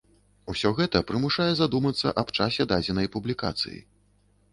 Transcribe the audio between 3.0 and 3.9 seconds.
публікацыі.